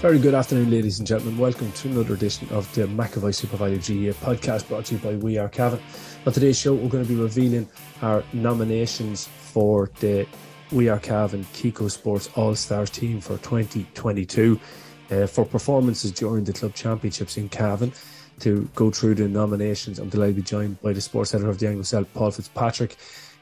Very 0.00 0.20
good 0.20 0.34
afternoon, 0.34 0.70
ladies 0.70 1.00
and 1.00 1.08
gentlemen. 1.08 1.36
Welcome 1.38 1.72
to 1.72 1.88
another 1.88 2.14
edition 2.14 2.48
of 2.50 2.72
the 2.76 2.82
McAvoy 2.82 3.34
SuperValu 3.34 4.14
podcast 4.14 4.68
brought 4.68 4.84
to 4.84 4.94
you 4.94 5.00
by 5.00 5.16
We 5.16 5.38
Are 5.38 5.48
Cavan. 5.48 5.80
On 6.24 6.32
today's 6.32 6.56
show, 6.56 6.72
we're 6.72 6.88
going 6.88 7.02
to 7.02 7.08
be 7.12 7.20
revealing 7.20 7.68
our 8.00 8.22
nominations 8.32 9.26
for 9.26 9.90
the 9.98 10.24
We 10.70 10.88
Are 10.88 11.00
Cavan 11.00 11.44
Kiko 11.46 11.90
Sports 11.90 12.30
All 12.36 12.54
Stars 12.54 12.90
team 12.90 13.20
for 13.20 13.38
2022 13.38 14.60
uh, 15.10 15.26
for 15.26 15.44
performances 15.44 16.12
during 16.12 16.44
the 16.44 16.52
club 16.52 16.74
championships 16.74 17.36
in 17.36 17.48
Cavan. 17.48 17.92
To 18.38 18.70
go 18.76 18.92
through 18.92 19.16
the 19.16 19.26
nominations, 19.26 19.98
I'm 19.98 20.10
delighted 20.10 20.36
to 20.36 20.42
be 20.42 20.46
joined 20.46 20.80
by 20.80 20.92
the 20.92 21.00
sports 21.00 21.34
editor 21.34 21.50
of 21.50 21.58
the 21.58 21.66
Anglo-Celt, 21.66 22.14
Paul 22.14 22.30
Fitzpatrick. 22.30 22.96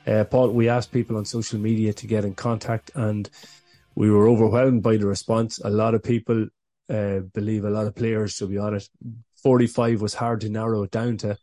Uh, 0.07 0.25
Paul, 0.25 0.53
we 0.53 0.71
asked 0.71 0.91
people 0.91 1.19
on 1.19 1.27
social 1.27 1.59
media 1.59 1.93
to 1.93 2.07
get 2.07 2.25
in 2.25 2.35
contact 2.35 2.93
and 2.95 3.29
we 3.97 4.11
were 4.11 4.29
overwhelmed 4.29 4.83
by 4.83 4.99
the 4.99 5.07
response. 5.07 5.59
A 5.59 5.71
lot 5.71 5.95
of 5.95 6.03
people 6.03 6.47
uh, 6.89 7.21
believe 7.35 7.65
a 7.65 7.71
lot 7.71 7.87
of 7.87 7.97
players, 7.97 8.37
to 8.37 8.47
be 8.47 8.59
honest. 8.59 8.91
45 9.43 10.03
was 10.03 10.15
hard 10.15 10.43
to 10.43 10.51
narrow 10.51 10.83
it 10.83 10.91
down 10.91 11.17
to. 11.19 11.37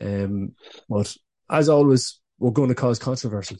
Um, 0.00 0.54
but 0.88 1.14
as 1.50 1.68
always, 1.68 2.18
we're 2.38 2.50
going 2.50 2.70
to 2.70 2.74
cause 2.74 2.98
controversy. 2.98 3.58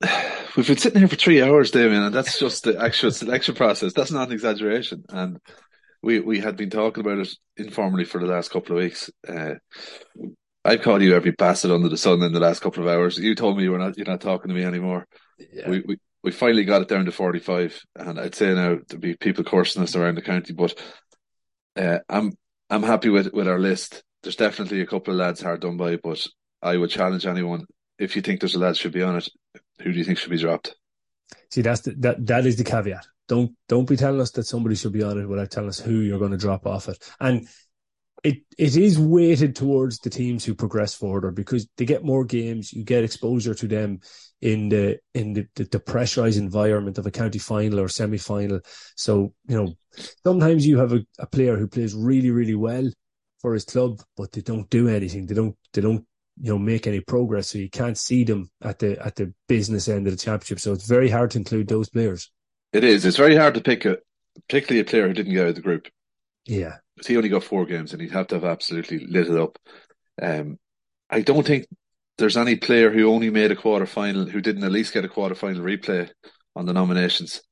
We've 0.56 0.66
been 0.66 0.78
sitting 0.78 1.00
here 1.00 1.08
for 1.08 1.16
three 1.16 1.42
hours, 1.42 1.72
Damien, 1.72 2.04
and 2.04 2.14
that's 2.14 2.38
just 2.38 2.64
the 2.64 2.80
actual 2.80 3.10
selection 3.10 3.54
process. 3.54 3.92
That's 3.92 4.12
not 4.12 4.28
an 4.28 4.34
exaggeration. 4.34 5.04
And 5.08 5.40
we, 6.02 6.20
we 6.20 6.38
had 6.38 6.56
been 6.56 6.70
talking 6.70 7.04
about 7.04 7.18
it 7.18 7.28
informally 7.56 8.04
for 8.04 8.20
the 8.20 8.26
last 8.26 8.50
couple 8.50 8.76
of 8.76 8.82
weeks. 8.82 9.10
Uh, 9.28 9.54
I've 10.64 10.82
called 10.82 11.02
you 11.02 11.14
every 11.14 11.32
bastard 11.32 11.72
under 11.72 11.88
the 11.88 11.96
sun 11.98 12.22
in 12.22 12.32
the 12.32 12.40
last 12.40 12.62
couple 12.62 12.82
of 12.82 12.88
hours. 12.88 13.18
You 13.18 13.34
told 13.34 13.58
me 13.58 13.64
you 13.64 13.72
were 13.72 13.78
not 13.78 13.98
you're 13.98 14.06
not 14.06 14.22
talking 14.22 14.48
to 14.48 14.54
me 14.54 14.64
anymore. 14.64 15.06
Yeah. 15.52 15.68
We, 15.68 15.82
we 15.86 15.98
we 16.24 16.32
finally 16.32 16.64
got 16.64 16.82
it 16.82 16.88
down 16.88 17.04
to 17.04 17.12
45 17.12 17.84
and 17.96 18.18
I'd 18.18 18.34
say 18.34 18.54
now 18.54 18.78
there'll 18.88 19.00
be 19.00 19.14
people 19.14 19.44
cursing 19.44 19.82
us 19.82 19.94
around 19.94 20.16
the 20.16 20.22
county 20.22 20.54
but 20.54 20.74
uh, 21.76 21.98
I'm 22.08 22.32
I'm 22.70 22.82
happy 22.82 23.10
with 23.10 23.32
with 23.32 23.46
our 23.46 23.58
list. 23.58 24.02
There's 24.22 24.36
definitely 24.36 24.80
a 24.80 24.86
couple 24.86 25.12
of 25.12 25.20
lads 25.20 25.42
hard 25.42 25.60
done 25.60 25.76
by 25.76 25.96
but 25.96 26.26
I 26.62 26.78
would 26.78 26.90
challenge 26.90 27.26
anyone 27.26 27.66
if 27.98 28.16
you 28.16 28.22
think 28.22 28.40
there's 28.40 28.54
a 28.54 28.58
lad 28.58 28.76
should 28.76 28.92
be 28.92 29.02
on 29.02 29.16
it 29.16 29.28
who 29.80 29.92
do 29.92 29.98
you 29.98 30.04
think 30.04 30.18
should 30.18 30.30
be 30.30 30.38
dropped? 30.38 30.74
See 31.50 31.60
that's 31.60 31.82
the, 31.82 31.92
that 31.98 32.26
that 32.26 32.46
is 32.46 32.56
the 32.56 32.64
caveat. 32.64 33.06
Don't 33.28 33.52
don't 33.68 33.88
be 33.88 33.96
telling 33.96 34.20
us 34.20 34.30
that 34.32 34.44
somebody 34.44 34.76
should 34.76 34.92
be 34.92 35.02
on 35.02 35.20
it 35.20 35.28
without 35.28 35.50
telling 35.50 35.68
us 35.68 35.78
who 35.78 36.00
you're 36.00 36.18
going 36.18 36.32
to 36.32 36.38
drop 36.38 36.66
off 36.66 36.88
it. 36.88 36.98
And 37.20 37.46
it 38.24 38.38
it 38.56 38.76
is 38.76 38.98
weighted 38.98 39.54
towards 39.54 39.98
the 39.98 40.10
teams 40.10 40.44
who 40.44 40.54
progress 40.54 40.94
further 40.94 41.30
because 41.30 41.68
they 41.76 41.84
get 41.84 42.02
more 42.02 42.24
games, 42.24 42.72
you 42.72 42.82
get 42.82 43.04
exposure 43.04 43.54
to 43.54 43.68
them 43.68 44.00
in 44.40 44.70
the 44.70 44.98
in 45.14 45.34
the, 45.34 45.46
the, 45.54 45.64
the 45.64 45.78
pressurized 45.78 46.38
environment 46.38 46.96
of 46.96 47.06
a 47.06 47.10
county 47.10 47.38
final 47.38 47.78
or 47.78 47.88
semi 47.88 48.16
final. 48.16 48.60
So 48.96 49.34
you 49.46 49.56
know 49.56 49.74
sometimes 50.24 50.66
you 50.66 50.78
have 50.78 50.94
a, 50.94 51.04
a 51.18 51.26
player 51.26 51.58
who 51.58 51.68
plays 51.68 51.94
really 51.94 52.30
really 52.30 52.54
well 52.54 52.90
for 53.40 53.52
his 53.52 53.66
club, 53.66 54.00
but 54.16 54.32
they 54.32 54.40
don't 54.40 54.70
do 54.70 54.88
anything. 54.88 55.26
They 55.26 55.34
don't 55.34 55.56
they 55.74 55.82
don't 55.82 56.06
you 56.40 56.50
know 56.50 56.58
make 56.58 56.86
any 56.86 57.00
progress, 57.00 57.48
so 57.48 57.58
you 57.58 57.68
can't 57.68 57.98
see 57.98 58.24
them 58.24 58.50
at 58.62 58.78
the 58.78 58.98
at 59.04 59.16
the 59.16 59.34
business 59.48 59.86
end 59.86 60.06
of 60.06 60.14
the 60.14 60.18
championship. 60.18 60.60
So 60.60 60.72
it's 60.72 60.88
very 60.88 61.10
hard 61.10 61.30
to 61.32 61.38
include 61.38 61.68
those 61.68 61.90
players. 61.90 62.30
It 62.72 62.84
is. 62.84 63.04
It's 63.04 63.18
very 63.18 63.36
hard 63.36 63.52
to 63.54 63.60
pick 63.60 63.84
a 63.84 63.98
particularly 64.48 64.80
a 64.80 64.84
player 64.84 65.06
who 65.06 65.12
didn't 65.12 65.34
get 65.34 65.42
out 65.42 65.48
of 65.50 65.54
the 65.56 65.60
group. 65.60 65.88
Yeah. 66.46 66.78
He 67.06 67.16
only 67.16 67.28
got 67.28 67.44
four 67.44 67.66
games 67.66 67.92
and 67.92 68.00
he'd 68.00 68.12
have 68.12 68.28
to 68.28 68.36
have 68.36 68.44
absolutely 68.44 69.06
lit 69.06 69.28
it 69.28 69.36
up. 69.36 69.58
Um, 70.20 70.58
I 71.10 71.20
don't 71.22 71.46
think 71.46 71.66
there's 72.18 72.36
any 72.36 72.56
player 72.56 72.90
who 72.90 73.10
only 73.10 73.30
made 73.30 73.50
a 73.50 73.56
quarter 73.56 73.86
final 73.86 74.26
who 74.26 74.40
didn't 74.40 74.64
at 74.64 74.72
least 74.72 74.94
get 74.94 75.04
a 75.04 75.08
quarter 75.08 75.34
final 75.34 75.62
replay 75.62 76.10
on 76.54 76.66
the 76.66 76.72
nominations. 76.72 77.42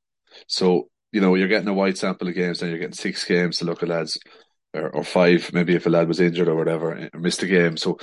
So, 0.47 0.89
you 1.11 1.21
know, 1.21 1.35
you're 1.35 1.49
getting 1.49 1.69
a 1.69 1.75
wide 1.75 1.99
sample 1.99 2.29
of 2.29 2.35
games 2.35 2.63
and 2.63 2.71
you're 2.71 2.79
getting 2.79 2.95
six 2.95 3.25
games 3.25 3.59
to 3.59 3.65
look 3.65 3.83
at 3.83 3.89
lads 3.89 4.19
or, 4.73 4.89
or 4.91 5.05
five, 5.05 5.51
maybe 5.53 5.75
if 5.75 5.87
a 5.87 5.91
lad 5.91 6.09
was 6.09 6.21
injured 6.21 6.49
or 6.49 6.55
whatever, 6.55 7.09
or 7.13 7.21
missed 7.21 7.43
a 7.43 7.47
game. 7.47 7.77
So, 7.77 7.99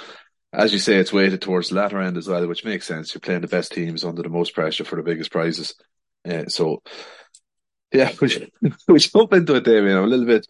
as 0.51 0.73
you 0.73 0.79
say, 0.79 0.95
it's 0.97 1.13
weighted 1.13 1.41
towards 1.41 1.69
the 1.69 1.75
latter 1.75 2.01
end 2.01 2.17
as 2.17 2.27
well, 2.27 2.47
which 2.47 2.66
makes 2.66 2.88
sense. 2.88 3.13
You're 3.13 3.21
playing 3.21 3.41
the 3.41 3.47
best 3.47 3.71
teams 3.71 4.03
under 4.03 4.21
the 4.23 4.29
most 4.29 4.53
pressure 4.53 4.83
for 4.83 4.95
the 4.95 5.03
biggest 5.03 5.31
prizes. 5.31 5.75
Uh, 6.27 6.45
so, 6.47 6.81
yeah, 7.94 8.11
we, 8.21 8.51
we 8.88 9.00
jump 9.00 9.33
into 9.33 9.56
it 9.56 9.67
you 9.67 9.81
know, 9.85 10.03
a 10.03 10.06
little 10.06 10.25
bit 10.25 10.45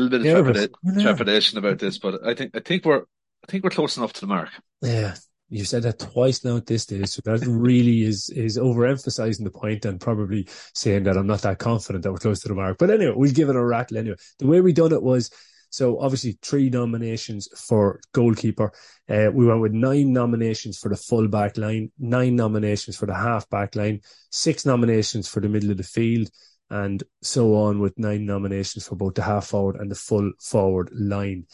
little 0.00 0.18
bit 0.18 0.56
of 0.56 0.70
trepida- 0.74 1.02
trepidation 1.02 1.58
about 1.58 1.78
this, 1.78 1.98
but 1.98 2.26
I 2.26 2.34
think 2.34 2.56
I 2.56 2.60
think 2.60 2.84
we're 2.84 3.02
I 3.02 3.50
think 3.50 3.64
we're 3.64 3.70
close 3.70 3.96
enough 3.96 4.12
to 4.14 4.20
the 4.20 4.26
mark. 4.26 4.50
Yeah, 4.82 5.14
you 5.48 5.64
said 5.64 5.82
that 5.84 5.98
twice 5.98 6.44
now 6.44 6.56
at 6.56 6.66
this 6.66 6.82
stage, 6.82 7.08
so 7.08 7.22
that 7.24 7.46
really 7.46 8.02
is 8.02 8.30
is 8.30 8.58
overemphasizing 8.58 9.44
the 9.44 9.50
point 9.50 9.84
and 9.84 10.00
probably 10.00 10.48
saying 10.74 11.04
that 11.04 11.16
I'm 11.16 11.26
not 11.26 11.42
that 11.42 11.58
confident 11.58 12.04
that 12.04 12.12
we're 12.12 12.18
close 12.18 12.40
to 12.40 12.48
the 12.48 12.54
mark. 12.54 12.78
But 12.78 12.90
anyway, 12.90 13.14
we'll 13.16 13.32
give 13.32 13.48
it 13.48 13.56
a 13.56 13.64
rattle 13.64 13.98
anyway. 13.98 14.16
The 14.38 14.46
way 14.46 14.60
we 14.60 14.72
done 14.72 14.92
it 14.92 15.02
was 15.02 15.30
so 15.70 16.00
obviously 16.00 16.38
three 16.42 16.70
nominations 16.70 17.48
for 17.68 18.00
goalkeeper. 18.12 18.72
Uh, 19.08 19.30
we 19.32 19.46
went 19.46 19.60
with 19.60 19.72
nine 19.72 20.12
nominations 20.12 20.78
for 20.78 20.88
the 20.88 20.96
full 20.96 21.28
back 21.28 21.56
line, 21.56 21.90
nine 21.98 22.36
nominations 22.36 22.96
for 22.96 23.06
the 23.06 23.14
half 23.14 23.48
back 23.50 23.76
line, 23.76 24.00
six 24.30 24.64
nominations 24.64 25.28
for 25.28 25.40
the 25.40 25.48
middle 25.48 25.70
of 25.70 25.76
the 25.76 25.82
field, 25.82 26.30
and 26.70 27.02
so 27.22 27.54
on 27.54 27.80
with 27.80 27.98
nine 27.98 28.26
nominations 28.26 28.88
for 28.88 28.96
both 28.96 29.14
the 29.14 29.22
half 29.22 29.46
forward 29.46 29.76
and 29.76 29.90
the 29.90 29.94
full 29.94 30.32
forward 30.40 30.90
line. 30.92 31.46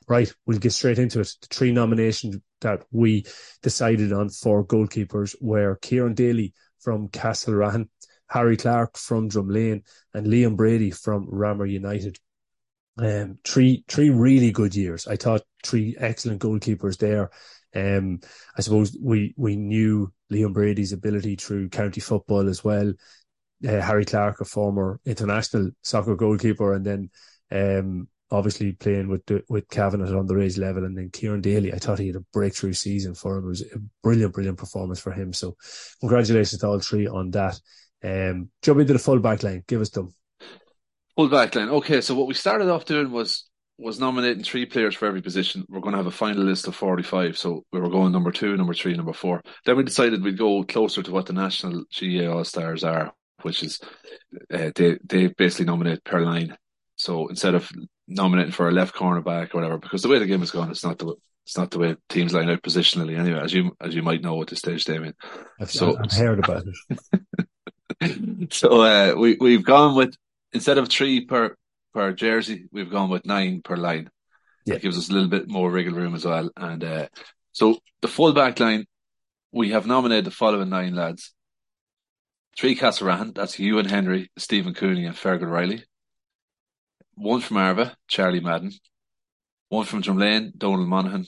Right, 0.08 0.34
we'll 0.46 0.60
get 0.60 0.72
straight 0.72 1.00
into 1.00 1.20
it. 1.20 1.36
The 1.42 1.48
three 1.48 1.74
nominations 1.74 2.38
that 2.62 2.86
we 2.92 3.26
decided 3.62 4.14
on 4.14 4.30
for 4.30 4.66
goalkeepers 4.66 5.36
were 5.42 5.76
Kieran 5.82 6.14
Daly 6.14 6.54
from 6.80 7.10
Castle 7.10 7.56
Castlerahan, 7.56 7.90
Harry 8.30 8.56
Clark 8.56 8.98
from 8.98 9.30
Drumlane, 9.30 9.84
and 10.14 10.28
Liam 10.28 10.56
Brady 10.56 10.92
from 10.92 11.28
Ramor 11.28 11.70
United. 11.70 12.18
Um, 12.98 13.38
three 13.44 13.84
three 13.88 14.10
really 14.10 14.52
good 14.52 14.76
years. 14.76 15.08
I 15.08 15.16
thought 15.16 15.42
three 15.64 15.96
excellent 16.00 16.42
goalkeepers 16.42 16.98
there. 16.98 17.30
Um, 17.76 18.20
I 18.58 18.62
suppose 18.62 18.98
we 19.02 19.34
we 19.38 19.56
knew 19.56 20.12
Liam 20.32 20.54
Brady's 20.54 20.94
ability 20.94 21.36
through 21.36 21.70
county 21.70 22.02
football 22.02 22.48
as 22.50 22.64
well. 22.64 22.94
Uh, 23.68 23.82
Harry 23.82 24.06
Clark, 24.06 24.42
a 24.42 24.46
former 24.46 25.00
international 25.06 25.72
soccer 25.84 26.16
goalkeeper, 26.16 26.74
and 26.74 26.86
then 26.86 27.10
um, 27.52 28.08
obviously 28.32 28.74
playing 28.74 29.08
with 29.08 29.26
the, 29.26 29.44
with 29.50 29.70
Cavan 29.70 30.02
at 30.02 30.10
underage 30.10 30.58
level, 30.58 30.86
and 30.86 30.98
then 30.98 31.10
Kieran 31.10 31.42
Daly. 31.42 31.74
I 31.74 31.78
thought 31.78 32.00
he 32.00 32.08
had 32.08 32.18
a 32.18 32.26
breakthrough 32.34 32.74
season 32.74 33.16
for 33.16 33.38
him. 33.38 33.46
It 33.46 33.50
was 33.50 33.62
a 33.62 33.80
brilliant, 34.04 34.34
brilliant 34.34 34.58
performance 34.58 35.00
for 35.00 35.12
him. 35.12 35.34
So, 35.34 35.56
congratulations 36.00 36.62
to 36.62 36.68
all 36.68 36.80
three 36.80 37.08
on 37.08 37.32
that. 37.32 37.60
Um, 38.04 38.50
jump 38.62 38.80
into 38.80 38.94
the 38.94 39.00
full 39.00 39.20
back 39.20 39.44
line. 39.44 39.64
Give 39.68 39.82
us 39.82 39.90
them. 39.90 40.14
Full 41.18 41.30
back 41.30 41.56
line. 41.56 41.70
Okay, 41.70 42.00
so 42.02 42.14
what 42.14 42.28
we 42.28 42.36
started 42.36 42.70
off 42.70 42.86
doing 42.86 43.12
was 43.12 43.50
was 43.80 44.00
nominating 44.00 44.44
three 44.44 44.68
players 44.68 44.96
for 44.96 45.08
every 45.08 45.22
position. 45.22 45.66
We're 45.68 45.80
going 45.80 45.94
to 45.94 45.98
have 45.98 46.08
a 46.08 46.12
final 46.12 46.44
list 46.44 46.68
of 46.68 46.76
45. 46.76 47.38
So 47.38 47.64
we 47.72 47.80
were 47.80 47.90
going 47.90 48.12
number 48.12 48.32
two, 48.32 48.56
number 48.58 48.74
three, 48.74 48.96
number 48.96 49.14
four. 49.14 49.42
Then 49.66 49.78
we 49.78 49.84
decided 49.84 50.24
we'd 50.24 50.38
go 50.38 50.64
closer 50.64 51.04
to 51.04 51.12
what 51.12 51.26
the 51.26 51.34
national 51.34 51.86
GAA 52.00 52.32
All 52.32 52.44
Stars 52.44 52.84
are, 52.84 53.14
which 53.42 53.64
is 53.64 53.80
uh, 54.54 54.72
they, 54.76 54.98
they 55.04 55.28
basically 55.28 55.66
nominate 55.66 56.04
per 56.04 56.22
line. 56.22 56.56
So 56.98 57.28
instead 57.28 57.56
of 57.56 57.70
nominating 58.08 58.52
for 58.52 58.68
a 58.68 58.72
left 58.72 58.96
cornerback 58.96 59.54
or 59.54 59.62
whatever, 59.62 59.78
because 59.78 60.04
the 60.04 60.10
way 60.10 60.20
the 60.20 60.26
game 60.28 60.44
is 60.44 60.52
going, 60.52 60.70
it's 60.70 60.84
not 60.84 61.00
the 61.00 61.16
it's 61.46 61.58
not 61.58 61.72
the 61.72 61.80
way 61.80 61.96
teams 62.10 62.34
line 62.34 62.50
out 62.50 62.62
positionally 62.62 63.18
anyway, 63.18 63.40
as 63.40 63.54
you 63.54 63.72
as 63.80 63.96
you 63.96 64.04
might 64.04 64.22
know 64.22 64.42
at 64.42 64.50
this 64.50 64.60
stage, 64.60 64.84
Damien. 64.84 65.16
I've, 65.60 65.72
so, 65.72 65.98
I've 65.98 66.12
heard 66.12 66.40
about 66.40 66.66
it. 68.02 68.54
so 68.54 68.82
uh, 68.82 69.16
we 69.16 69.38
we've 69.40 69.64
gone 69.64 69.96
with 69.96 70.16
instead 70.58 70.78
of 70.78 70.90
three 70.90 71.26
per 71.26 71.56
per 71.94 72.12
jersey, 72.14 72.66
we've 72.72 72.92
gone 72.92 73.10
with 73.10 73.26
nine 73.26 73.62
per 73.62 73.78
line. 73.78 74.10
Yeah. 74.66 74.74
That 74.74 74.82
gives 74.82 74.98
us 74.98 75.10
a 75.10 75.14
little 75.14 75.30
bit 75.30 75.48
more 75.48 75.72
wriggle 75.72 75.94
room 75.94 76.16
as 76.16 76.26
well. 76.26 76.50
And 76.58 76.84
uh, 76.84 77.08
so 77.54 77.80
the 78.02 78.08
full 78.08 78.34
back 78.34 78.60
line, 78.60 78.86
we 79.52 79.72
have 79.72 79.88
nominated 79.88 80.26
the 80.26 80.32
following 80.32 80.70
nine 80.70 80.94
lads. 80.96 81.34
Three 82.58 82.76
Castlerahan, 82.76 83.36
that's 83.36 83.60
Ewan 83.60 83.86
Henry, 83.86 84.32
Stephen 84.38 84.74
Cooney, 84.74 85.06
and 85.06 85.16
Fergal 85.16 85.50
Riley. 85.50 85.84
One 87.14 87.40
from 87.40 87.58
Arva, 87.58 87.96
Charlie 88.08 88.40
Madden. 88.40 88.72
One 89.70 89.86
from 89.86 90.02
Drumlane, 90.02 90.58
Donald 90.58 90.88
Monaghan. 90.88 91.26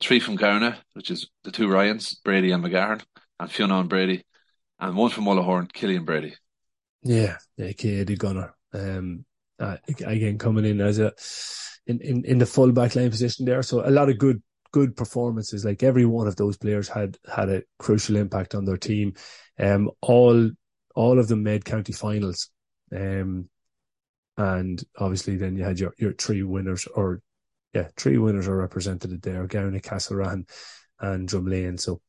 Three 0.00 0.20
from 0.20 0.36
Gowna, 0.36 0.78
which 0.94 1.10
is 1.10 1.28
the 1.44 1.52
two 1.52 1.68
Ryans, 1.68 2.14
Brady 2.24 2.50
and 2.50 2.62
McGahern, 2.62 3.02
and 3.38 3.50
Fionnan 3.50 3.88
Brady. 3.88 4.24
And 4.80 4.96
one 4.96 5.10
from 5.10 5.24
Mullahoran, 5.24 5.72
Killian 5.72 6.04
Brady. 6.04 6.34
Yeah, 7.02 7.36
yeah, 7.56 7.72
Eddie 7.84 8.16
Gunner. 8.16 8.53
Um, 8.74 9.24
uh, 9.58 9.76
again, 9.88 10.36
coming 10.36 10.64
in 10.64 10.80
as 10.80 10.98
a 10.98 11.12
in, 11.86 12.00
in, 12.00 12.24
in 12.24 12.38
the 12.38 12.46
full 12.46 12.72
back 12.72 12.96
line 12.96 13.10
position 13.10 13.44
there. 13.44 13.62
So 13.62 13.86
a 13.86 13.90
lot 13.90 14.08
of 14.08 14.18
good 14.18 14.42
good 14.72 14.96
performances. 14.96 15.64
Like 15.64 15.82
every 15.82 16.04
one 16.04 16.26
of 16.26 16.36
those 16.36 16.56
players 16.56 16.88
had 16.88 17.16
had 17.32 17.48
a 17.48 17.62
crucial 17.78 18.16
impact 18.16 18.54
on 18.54 18.64
their 18.64 18.76
team. 18.76 19.14
Um, 19.58 19.90
all 20.00 20.50
all 20.96 21.18
of 21.18 21.28
them 21.28 21.42
made 21.42 21.64
county 21.64 21.92
finals. 21.92 22.50
Um, 22.94 23.48
and 24.36 24.82
obviously 24.98 25.36
then 25.36 25.56
you 25.56 25.64
had 25.64 25.78
your, 25.78 25.94
your 25.96 26.12
three 26.12 26.42
winners 26.42 26.86
or 26.86 27.20
yeah, 27.72 27.88
three 27.96 28.18
winners 28.18 28.48
are 28.48 28.56
represented 28.56 29.20
there, 29.22 29.46
Gowna, 29.46 29.80
Castlerahan 29.80 30.48
and 31.00 31.28
Drumlane. 31.28 31.78
So 31.78 32.00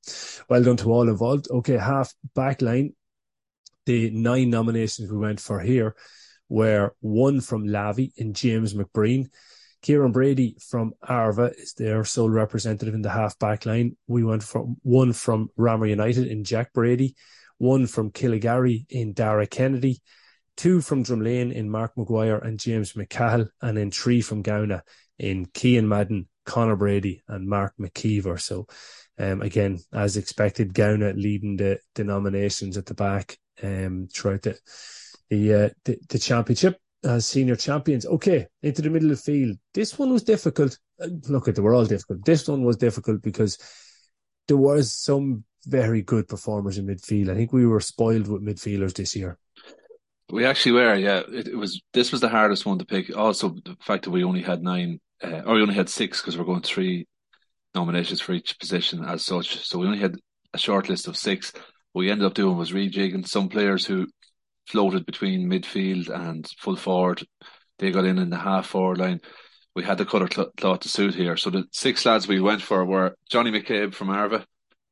well 0.50 0.64
done 0.64 0.78
to 0.78 0.92
all 0.92 1.10
involved. 1.10 1.48
Okay, 1.52 1.78
half 1.78 2.14
back 2.34 2.62
line. 2.62 2.94
The 3.86 4.10
nine 4.10 4.50
nominations 4.50 5.12
we 5.12 5.18
went 5.18 5.40
for 5.40 5.60
here 5.60 5.96
were 6.50 6.96
one 7.00 7.42
from 7.42 7.66
Lavey 7.68 8.12
in 8.18 8.34
James 8.34 8.74
McBreen. 8.74 9.28
Kieran 9.82 10.12
Brady 10.12 10.58
from 10.60 10.94
Arva 11.04 11.52
is 11.58 11.74
their 11.74 12.04
sole 12.04 12.30
representative 12.30 12.96
in 12.96 13.04
the 13.04 13.10
half 13.10 13.38
back 13.38 13.66
line. 13.66 13.96
We 14.08 14.24
went 14.24 14.44
from 14.44 14.78
one 14.82 15.14
from 15.14 15.50
Ramor 15.60 15.90
United 15.90 16.28
in 16.28 16.44
Jack 16.44 16.74
Brady, 16.74 17.16
one 17.60 17.86
from 17.86 18.12
Killygarry 18.12 18.86
in 18.90 19.14
Dara 19.14 19.46
Kennedy, 19.46 20.02
two 20.58 20.82
from 20.82 21.04
Drumlane 21.04 21.54
in 21.54 21.70
Mark 21.70 21.92
Maguire 21.98 22.38
and 22.38 22.60
James 22.60 22.94
McCahill, 22.94 23.48
and 23.62 23.78
then 23.78 23.92
three 23.92 24.22
from 24.22 24.42
Gowna 24.42 24.82
in 25.20 25.46
Kean 25.46 25.88
Madden, 25.88 26.28
Connor 26.46 26.76
Brady, 26.76 27.24
and 27.28 27.48
Mark 27.48 27.74
McKeever. 27.80 28.40
So, 28.40 28.68
um, 29.20 29.42
again, 29.42 29.80
as 29.94 30.18
expected, 30.18 30.74
Gowna 30.74 31.14
leading 31.14 31.58
the, 31.58 31.80
the 31.94 32.04
nominations 32.04 32.78
at 32.78 32.86
the 32.86 32.94
back 32.96 33.38
um, 33.62 34.08
throughout 34.12 34.42
the 34.42 34.58
the, 35.30 35.54
uh, 35.54 35.70
the, 35.86 35.98
the 36.10 36.20
championship 36.20 36.78
as 37.04 37.26
senior 37.26 37.56
champions. 37.56 38.06
Okay, 38.06 38.48
into 38.64 38.82
the 38.82 38.90
middle 38.90 39.12
of 39.12 39.18
the 39.18 39.24
field. 39.24 39.58
This 39.74 39.98
one 39.98 40.12
was 40.12 40.24
difficult. 40.24 40.78
Uh, 41.02 41.08
look, 41.30 41.48
at 41.48 41.56
they 41.56 41.62
were 41.62 41.74
all 41.74 41.86
difficult. 41.86 42.26
This 42.26 42.48
one 42.48 42.64
was 42.64 42.78
difficult 42.78 43.22
because 43.22 43.58
there 44.48 44.58
was 44.58 44.92
some 44.92 45.44
very 45.66 46.02
good 46.02 46.28
performers 46.28 46.78
in 46.78 46.88
midfield. 46.88 47.30
I 47.30 47.36
think 47.36 47.54
we 47.54 47.66
were 47.66 47.80
spoiled 47.80 48.28
with 48.28 48.44
midfielders 48.46 48.94
this 48.94 49.16
year. 49.16 49.38
We 50.32 50.46
actually 50.46 50.74
were, 50.74 50.96
yeah. 50.96 51.22
It, 51.32 51.50
it, 51.50 51.56
was 51.56 51.82
this 51.94 52.12
was 52.12 52.22
the 52.22 52.30
hardest 52.30 52.66
one 52.66 52.80
to 52.80 52.86
pick. 52.86 53.16
Also, 53.16 53.50
the 53.50 53.76
fact 53.82 54.06
that 54.06 54.12
we 54.12 54.24
only 54.24 54.42
had 54.42 54.64
nine, 54.64 55.00
uh, 55.24 55.42
or 55.46 55.56
we 55.56 55.62
only 55.62 55.76
had 55.76 55.90
six 55.90 56.22
because 56.22 56.38
we're 56.38 56.46
going 56.46 56.62
three 56.62 57.08
nominations 57.76 58.22
for 58.22 58.34
each 58.34 58.58
position 58.60 59.04
as 59.04 59.24
such. 59.24 59.64
So 59.66 59.78
we 59.78 59.86
only 59.86 60.00
had 60.00 60.16
a 60.54 60.58
short 60.58 60.90
list 60.90 61.08
of 61.08 61.18
six. 61.18 61.52
What 61.92 62.02
we 62.02 62.10
ended 62.10 62.26
up 62.26 62.34
doing 62.34 62.58
was 62.58 62.72
rejigging 62.72 63.28
some 63.28 63.50
players 63.50 63.86
who 63.86 64.08
floated 64.68 65.06
between 65.06 65.50
midfield 65.50 66.10
and 66.10 66.48
full 66.60 66.76
forward. 66.76 67.26
They 67.80 67.92
got 67.92 68.06
in 68.06 68.18
in 68.18 68.30
the 68.30 68.38
half 68.38 68.68
forward 68.68 69.00
line. 69.00 69.22
We 69.76 69.84
had 69.84 69.98
the 69.98 70.06
colour 70.06 70.30
cl- 70.32 70.52
cloth 70.58 70.82
to 70.82 70.90
suit 70.90 71.16
here. 71.16 71.36
So 71.36 71.50
the 71.50 71.66
six 71.72 72.06
lads 72.06 72.28
we 72.28 72.40
went 72.40 72.62
for 72.62 72.86
were 72.86 73.16
Johnny 73.30 73.52
McCabe 73.52 73.94
from 73.94 74.10
Arva, 74.10 74.46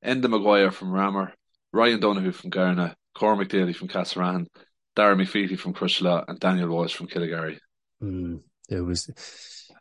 Enda 0.05 0.29
Maguire 0.29 0.71
from 0.71 0.89
Ramor, 0.89 1.31
Ryan 1.71 1.99
Donoghue 1.99 2.33
from 2.33 2.49
Gowna, 2.49 2.95
Cormac 3.15 3.47
Daly 3.47 3.73
from 3.73 3.87
Castlerahan, 3.87 4.47
Darren 4.95 5.21
McVeety 5.21 5.57
from 5.57 5.73
Crosserlough, 5.73 6.25
and 6.27 6.39
Daniel 6.39 6.69
Walsh 6.69 6.95
from 6.95 7.07
Killygarry. 7.07 7.57
Mm, 8.01 8.41
it 8.69 8.81
was 8.81 9.09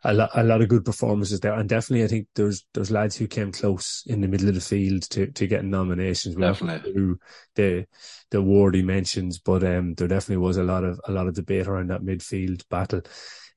a 0.05 0.13
lot, 0.13 0.29
a 0.33 0.43
lot 0.43 0.61
of 0.61 0.67
good 0.67 0.83
performances 0.83 1.39
there, 1.39 1.53
and 1.53 1.69
definitely 1.69 2.03
I 2.03 2.07
think 2.07 2.27
there's 2.35 2.65
there's 2.73 2.91
lads 2.91 3.15
who 3.15 3.27
came 3.27 3.51
close 3.51 4.03
in 4.05 4.21
the 4.21 4.27
middle 4.27 4.49
of 4.49 4.55
the 4.55 4.61
field 4.61 5.03
to 5.11 5.27
to 5.27 5.47
getting 5.47 5.69
nominations. 5.69 6.35
Definitely 6.35 6.91
through 6.91 7.19
the 7.55 7.85
the 8.29 8.39
award 8.39 8.75
he 8.75 8.81
mentions, 8.81 9.39
but 9.39 9.63
um, 9.63 9.93
there 9.93 10.07
definitely 10.07 10.43
was 10.45 10.57
a 10.57 10.63
lot 10.63 10.83
of 10.83 10.99
a 11.07 11.11
lot 11.11 11.27
of 11.27 11.35
debate 11.35 11.67
around 11.67 11.89
that 11.89 12.01
midfield 12.01 12.67
battle. 12.69 13.01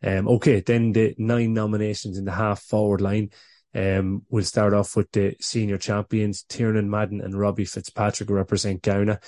Um, 0.04 0.28
okay, 0.28 0.60
then 0.60 0.92
the 0.92 1.14
nine 1.18 1.52
nominations 1.52 2.16
in 2.16 2.24
the 2.24 2.32
half 2.32 2.62
forward 2.62 3.00
line. 3.00 3.30
Um, 3.74 4.22
we'll 4.30 4.44
start 4.44 4.72
off 4.72 4.96
with 4.96 5.10
the 5.12 5.34
senior 5.40 5.76
champions, 5.76 6.44
Tiernan 6.44 6.88
Madden 6.88 7.20
and 7.20 7.38
Robbie 7.38 7.66
Fitzpatrick 7.66 8.30
represent 8.30 8.82
Gowna. 8.82 9.20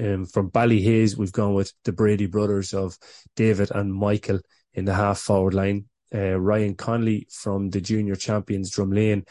Um, 0.00 0.24
from 0.24 0.50
Ballyhaise, 0.50 1.18
we've 1.18 1.32
gone 1.32 1.52
with 1.52 1.74
the 1.84 1.92
Brady 1.92 2.24
brothers 2.24 2.72
of 2.72 2.96
David 3.36 3.70
and 3.74 3.92
Michael 3.92 4.40
in 4.72 4.86
the 4.86 4.94
half 4.94 5.18
forward 5.18 5.52
line 5.52 5.86
uh, 6.14 6.38
Ryan 6.38 6.74
Conley 6.74 7.26
from 7.30 7.70
the 7.70 7.80
junior 7.80 8.16
champions 8.16 8.70
Drumlane 8.70 9.26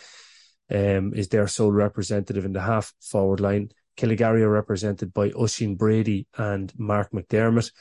um, 0.69 1.13
is 1.13 1.27
their 1.27 1.47
sole 1.47 1.71
representative 1.71 2.45
in 2.45 2.53
the 2.53 2.61
half 2.61 2.93
forward 3.01 3.39
line. 3.39 3.71
Killygarry 3.97 4.41
are 4.41 4.49
represented 4.49 5.13
by 5.13 5.31
Oisin 5.31 5.75
Brady 5.75 6.27
and 6.37 6.71
Mark 6.77 7.11
McDermott. 7.11 7.71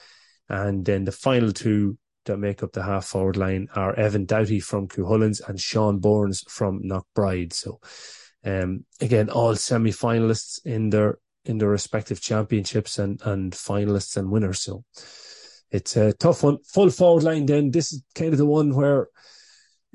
And 0.49 0.85
then 0.85 1.05
the 1.05 1.13
final 1.13 1.53
two 1.53 1.97
that 2.27 2.37
make 2.37 2.63
up 2.63 2.73
the 2.73 2.83
half 2.83 3.07
forward 3.07 3.37
line 3.37 3.69
are 3.75 3.95
Evan 3.95 4.25
Doughty 4.25 4.61
from 4.61 4.89
Cuchulains 4.89 5.41
and 5.49 5.59
Sean 5.59 6.01
Burns 6.01 6.45
from 6.49 6.83
Knockbride. 6.83 7.53
So 7.53 7.81
um, 8.45 8.85
again, 9.01 9.31
all 9.31 9.55
semi 9.57 9.91
finalists 9.91 10.65
in 10.65 10.91
their 10.91 11.19
in 11.45 11.59
their 11.59 11.69
respective 11.69 12.21
championships 12.21 12.99
and, 12.99 13.21
and 13.25 13.53
finalists 13.53 14.17
and 14.17 14.31
winners. 14.31 14.61
So 14.61 14.85
it's 15.71 15.97
a 15.97 16.13
tough 16.13 16.43
one. 16.43 16.59
Full 16.65 16.91
forward 16.91 17.25
line, 17.25 17.47
then 17.47 17.71
this 17.71 17.93
is 17.93 18.03
kind 18.15 18.33
of 18.33 18.39
the 18.39 18.47
one 18.47 18.75
where 18.75 19.09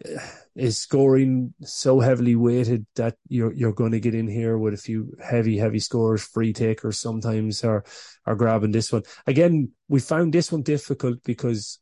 uh, 0.03 0.19
is 0.55 0.77
scoring 0.77 1.53
so 1.61 1.99
heavily 1.99 2.35
weighted 2.35 2.85
that 2.95 3.15
you're 3.27 3.53
you're 3.53 3.73
going 3.73 3.91
to 3.91 3.99
get 3.99 4.15
in 4.15 4.27
here 4.27 4.57
with 4.57 4.73
a 4.73 4.77
few 4.77 5.13
heavy 5.21 5.57
heavy 5.57 5.79
scores. 5.79 6.23
Free 6.23 6.53
takers 6.53 6.99
sometimes 6.99 7.63
are 7.63 7.83
are 8.25 8.35
grabbing 8.35 8.71
this 8.71 8.91
one. 8.91 9.03
Again, 9.27 9.71
we 9.89 9.99
found 9.99 10.33
this 10.33 10.51
one 10.51 10.61
difficult 10.61 11.21
because 11.23 11.79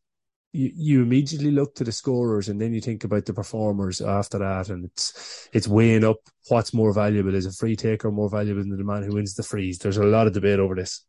you, 0.53 0.71
you 0.75 1.01
immediately 1.01 1.51
look 1.51 1.75
to 1.75 1.83
the 1.83 1.91
scorers 1.91 2.47
and 2.47 2.61
then 2.61 2.73
you 2.73 2.81
think 2.81 3.03
about 3.03 3.25
the 3.25 3.33
performers 3.33 4.01
after 4.01 4.39
that, 4.39 4.69
and 4.69 4.85
it's 4.85 5.49
it's 5.53 5.67
weighing 5.67 6.03
up 6.03 6.17
what's 6.47 6.73
more 6.73 6.93
valuable. 6.93 7.35
Is 7.35 7.45
a 7.45 7.51
free 7.51 7.75
taker 7.75 8.11
more 8.11 8.29
valuable 8.29 8.61
than 8.61 8.75
the 8.75 8.83
man 8.83 9.03
who 9.03 9.13
wins 9.13 9.35
the 9.35 9.43
freeze? 9.43 9.77
There's 9.77 9.97
a 9.97 10.03
lot 10.03 10.25
of 10.25 10.33
debate 10.33 10.59
over 10.59 10.73
this. 10.75 11.05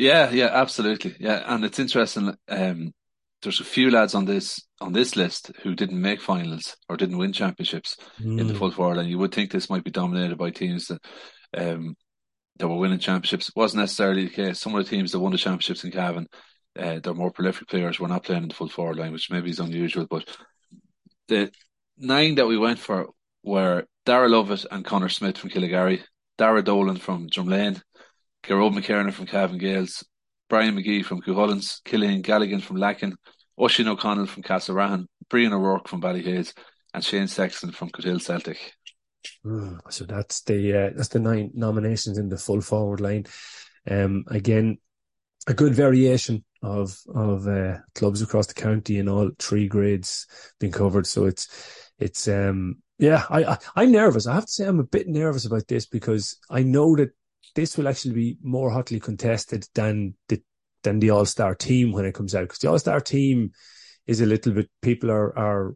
Yeah, 0.00 0.30
yeah, 0.30 0.46
absolutely. 0.46 1.14
Yeah, 1.20 1.42
and 1.44 1.62
it's 1.62 1.78
interesting. 1.78 2.34
Um, 2.48 2.94
there's 3.42 3.60
a 3.60 3.64
few 3.64 3.90
lads 3.90 4.14
on 4.14 4.24
this 4.24 4.66
on 4.80 4.92
this 4.94 5.14
list 5.14 5.50
who 5.62 5.74
didn't 5.74 6.00
make 6.00 6.22
finals 6.22 6.74
or 6.88 6.96
didn't 6.96 7.18
win 7.18 7.34
championships 7.34 7.96
mm. 8.18 8.40
in 8.40 8.46
the 8.46 8.54
hmm. 8.54 8.58
full 8.58 8.70
forward, 8.70 8.96
and 8.96 9.10
you 9.10 9.18
would 9.18 9.34
think 9.34 9.50
this 9.50 9.68
might 9.68 9.84
be 9.84 9.90
dominated 9.90 10.38
by 10.38 10.50
teams 10.50 10.86
that 10.86 11.02
um, 11.54 11.94
that 12.56 12.66
were 12.66 12.78
winning 12.78 12.98
championships. 12.98 13.50
It 13.50 13.56
wasn't 13.56 13.82
necessarily 13.82 14.24
the 14.24 14.30
case. 14.30 14.58
Some 14.58 14.74
of 14.74 14.82
the 14.82 14.90
teams 14.90 15.12
that 15.12 15.20
won 15.20 15.32
the 15.32 15.38
championships 15.38 15.84
in 15.84 15.90
Cavan, 15.90 16.28
uh, 16.78 17.00
they're 17.02 17.12
more 17.12 17.30
prolific 17.30 17.68
players. 17.68 18.00
Were 18.00 18.08
not 18.08 18.24
playing 18.24 18.44
in 18.44 18.48
the 18.48 18.54
full 18.54 18.70
forward 18.70 18.96
line, 18.96 19.12
which 19.12 19.30
maybe 19.30 19.50
is 19.50 19.60
unusual. 19.60 20.06
But 20.08 20.24
the 21.28 21.52
nine 21.98 22.36
that 22.36 22.46
we 22.46 22.56
went 22.56 22.78
for 22.78 23.10
were 23.42 23.84
Dara 24.06 24.30
Lovett 24.30 24.64
and 24.70 24.82
Connor 24.82 25.10
Smith 25.10 25.36
from 25.36 25.50
Killygarry, 25.50 26.00
Dara 26.38 26.62
Dolan 26.62 26.96
from 26.96 27.28
Drumlane, 27.28 27.82
Gearóid 28.44 28.74
McKiernan 28.74 29.12
from 29.12 29.26
Cavan 29.26 29.58
Gaels, 29.58 30.04
Brian 30.48 30.76
McGee 30.76 31.04
from 31.04 31.20
Cuchulains, 31.20 31.82
Killian 31.84 32.22
Galligan 32.22 32.62
from 32.62 32.76
Lacken, 32.76 33.14
Oisin 33.58 33.88
O'Connell 33.88 34.26
from 34.26 34.42
Castlerahan, 34.42 35.06
Brian 35.28 35.52
O'Rourke 35.52 35.88
from 35.88 36.00
Ballyhaise, 36.00 36.54
and 36.94 37.04
Shane 37.04 37.28
Sexton 37.28 37.72
from 37.72 37.90
Cootehill 37.90 38.20
Celtic. 38.20 38.74
Mm, 39.44 39.78
so 39.90 40.04
that's 40.04 40.42
the 40.42 40.72
uh, 40.76 40.90
that's 40.96 41.08
the 41.08 41.20
nine 41.20 41.50
nominations 41.54 42.18
in 42.18 42.28
the 42.28 42.38
full 42.38 42.60
forward 42.60 43.00
line. 43.00 43.26
Um, 43.88 44.24
again, 44.28 44.78
a 45.46 45.54
good 45.54 45.74
variation 45.74 46.44
of 46.62 46.98
of 47.14 47.46
uh, 47.46 47.78
clubs 47.94 48.22
across 48.22 48.46
the 48.46 48.54
county 48.54 48.98
in 48.98 49.08
all 49.08 49.30
three 49.38 49.68
grades 49.68 50.26
being 50.58 50.72
covered. 50.72 51.06
So 51.06 51.26
it's 51.26 51.48
it's 51.98 52.28
um 52.28 52.82
yeah, 52.98 53.24
I, 53.30 53.56
I 53.74 53.84
am 53.84 53.92
nervous. 53.92 54.26
I 54.26 54.34
have 54.34 54.44
to 54.44 54.52
say 54.52 54.66
I'm 54.66 54.80
a 54.80 54.84
bit 54.84 55.08
nervous 55.08 55.46
about 55.46 55.66
this 55.68 55.86
because 55.86 56.36
I 56.50 56.62
know 56.62 56.96
that 56.96 57.10
this 57.54 57.76
will 57.76 57.88
actually 57.88 58.14
be 58.14 58.38
more 58.42 58.70
hotly 58.70 59.00
contested 59.00 59.66
than 59.74 60.14
the 60.28 60.42
than 60.82 60.98
the 60.98 61.10
All 61.10 61.26
Star 61.26 61.54
team 61.54 61.92
when 61.92 62.04
it 62.04 62.14
comes 62.14 62.34
out 62.34 62.42
because 62.42 62.58
the 62.58 62.70
All 62.70 62.78
Star 62.78 63.00
team 63.00 63.52
is 64.06 64.20
a 64.20 64.26
little 64.26 64.52
bit 64.52 64.70
people 64.82 65.10
are 65.10 65.36
are 65.38 65.74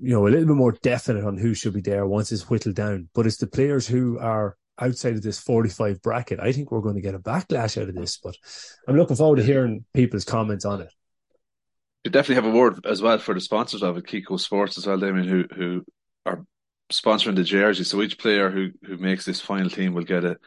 you 0.00 0.12
know 0.12 0.26
a 0.26 0.30
little 0.30 0.46
bit 0.46 0.56
more 0.56 0.72
definite 0.82 1.24
on 1.24 1.36
who 1.36 1.54
should 1.54 1.74
be 1.74 1.80
there 1.80 2.06
once 2.06 2.32
it's 2.32 2.48
whittled 2.48 2.76
down. 2.76 3.08
But 3.14 3.26
it's 3.26 3.38
the 3.38 3.46
players 3.46 3.86
who 3.86 4.18
are 4.18 4.56
outside 4.80 5.14
of 5.14 5.22
this 5.22 5.38
45 5.38 6.00
bracket. 6.02 6.40
I 6.40 6.52
think 6.52 6.70
we're 6.70 6.80
going 6.80 6.94
to 6.94 7.02
get 7.02 7.14
a 7.14 7.18
backlash 7.18 7.80
out 7.80 7.88
of 7.88 7.94
this, 7.94 8.16
but 8.16 8.34
I'm 8.88 8.96
looking 8.96 9.16
forward 9.16 9.36
to 9.36 9.42
hearing 9.42 9.84
people's 9.92 10.24
comments 10.24 10.64
on 10.64 10.80
it. 10.80 10.92
You 12.04 12.10
definitely 12.10 12.42
have 12.42 12.54
a 12.54 12.56
word 12.56 12.86
as 12.86 13.02
well 13.02 13.18
for 13.18 13.34
the 13.34 13.40
sponsors 13.40 13.82
of 13.82 13.98
it, 13.98 14.06
Kiko 14.06 14.40
Sports 14.40 14.78
as 14.78 14.86
well, 14.86 14.98
Damien, 14.98 15.28
who 15.28 15.44
who 15.54 15.84
are 16.24 16.44
sponsoring 16.90 17.36
the 17.36 17.44
jersey. 17.44 17.84
So 17.84 18.00
each 18.00 18.18
player 18.18 18.50
who 18.50 18.70
who 18.86 18.96
makes 18.96 19.26
this 19.26 19.40
final 19.40 19.68
team 19.68 19.92
will 19.92 20.04
get 20.04 20.24
a, 20.24 20.38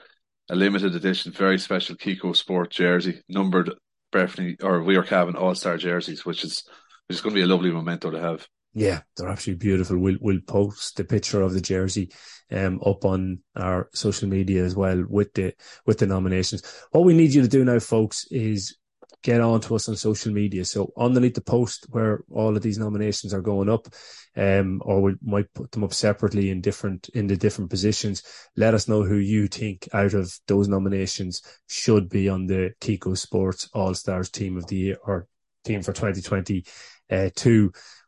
a 0.50 0.56
limited 0.56 0.96
edition, 0.96 1.32
very 1.32 1.58
special 1.58 1.96
Kiko 1.96 2.36
Sport 2.36 2.72
jersey, 2.72 3.22
numbered 3.30 3.72
Breffni 4.12 4.62
or 4.64 4.84
We 4.84 4.96
Are 4.96 5.04
Cavan 5.04 5.36
All 5.36 5.56
Star 5.56 5.78
jerseys, 5.78 6.26
which 6.26 6.44
is 6.44 6.64
which 7.08 7.18
is 7.18 7.22
going 7.22 7.36
to 7.36 7.40
be 7.40 7.44
a 7.44 7.48
lovely 7.48 7.72
memento 7.72 8.12
to 8.12 8.20
have. 8.20 8.48
Yeah, 8.74 9.02
they're 9.16 9.30
absolutely 9.30 9.66
beautiful. 9.66 9.98
We'll 9.98 10.18
we'll 10.20 10.42
post 10.42 10.98
the 10.98 11.04
picture 11.04 11.42
of 11.42 11.54
the 11.54 11.62
jersey 11.62 12.12
um 12.52 12.80
up 12.86 13.06
on 13.06 13.40
our 13.56 13.90
social 13.94 14.28
media 14.28 14.64
as 14.64 14.76
well 14.76 15.04
with 15.08 15.34
the 15.34 15.54
with 15.86 16.00
the 16.00 16.08
nominations. 16.08 16.64
What 16.92 17.04
we 17.04 17.14
need 17.14 17.34
you 17.34 17.42
to 17.42 17.48
do 17.48 17.64
now, 17.64 17.80
folks, 17.80 18.26
is 18.32 18.78
get 19.24 19.42
on 19.42 19.62
to 19.62 19.76
us 19.76 19.90
on 19.90 19.96
social 19.96 20.32
media. 20.32 20.66
So 20.66 20.92
underneath 20.98 21.34
the 21.34 21.42
post 21.42 21.88
where 21.90 22.24
all 22.30 22.56
of 22.56 22.62
these 22.62 22.78
nominations 22.78 23.34
are 23.34 23.42
going 23.42 23.70
up, 23.70 23.88
um, 24.36 24.82
or 24.86 25.02
we 25.02 25.16
might 25.24 25.52
put 25.54 25.72
them 25.72 25.84
up 25.84 25.94
separately 25.94 26.50
in 26.50 26.62
different 26.62 27.10
in 27.10 27.28
the 27.28 27.38
different 27.38 27.70
positions. 27.70 28.24
Let 28.56 28.74
us 28.74 28.88
know 28.88 29.04
who 29.04 29.16
you 29.16 29.48
think 29.48 29.88
out 29.94 30.14
of 30.14 30.38
those 30.48 30.68
nominations 30.68 31.42
should 31.68 32.10
be 32.10 32.30
on 32.30 32.46
the 32.46 32.74
Kiko 32.82 33.18
Sports 33.18 33.70
All 33.74 33.94
Stars 33.94 34.30
Team 34.30 34.58
of 34.58 34.68
the 34.68 34.76
Year 34.76 34.98
or 35.04 35.28
Team 35.64 35.82
for 35.82 35.94
2022. 35.94 36.64
Uh, 37.10 37.30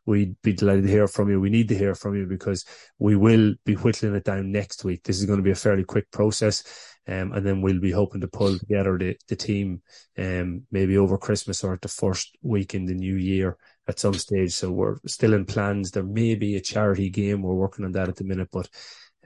we'd 0.04 0.40
be 0.42 0.52
delighted 0.52 0.84
to 0.84 0.90
hear 0.90 1.08
from 1.08 1.28
you. 1.28 1.40
We 1.40 1.50
need 1.50 1.68
to 1.68 1.78
hear 1.78 1.94
from 1.94 2.14
you 2.16 2.26
because 2.26 2.64
we 2.98 3.16
will 3.16 3.54
be 3.64 3.74
whittling 3.74 4.14
it 4.14 4.24
down 4.24 4.52
next 4.52 4.84
week. 4.84 5.02
This 5.02 5.18
is 5.18 5.26
going 5.26 5.38
to 5.38 5.42
be 5.42 5.50
a 5.50 5.56
fairly 5.56 5.84
quick 5.84 6.10
process. 6.10 6.62
Um, 7.08 7.32
and 7.32 7.46
then 7.46 7.62
we'll 7.62 7.80
be 7.80 7.92
hoping 7.92 8.20
to 8.22 8.28
pull 8.28 8.58
together 8.58 8.98
the, 8.98 9.16
the 9.28 9.36
team 9.36 9.80
um, 10.18 10.62
maybe 10.72 10.98
over 10.98 11.16
Christmas 11.16 11.62
or 11.62 11.72
at 11.74 11.80
the 11.80 11.88
first 11.88 12.36
week 12.42 12.74
in 12.74 12.84
the 12.84 12.94
new 12.94 13.14
year 13.14 13.56
at 13.86 14.00
some 14.00 14.14
stage. 14.14 14.52
So 14.52 14.72
we're 14.72 14.96
still 15.06 15.34
in 15.34 15.44
plans. 15.44 15.92
There 15.92 16.02
may 16.02 16.34
be 16.34 16.56
a 16.56 16.60
charity 16.60 17.08
game. 17.10 17.42
We're 17.42 17.54
working 17.54 17.84
on 17.84 17.92
that 17.92 18.08
at 18.08 18.16
the 18.16 18.24
minute, 18.24 18.48
but 18.50 18.68